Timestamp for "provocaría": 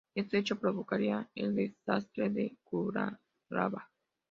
0.59-1.29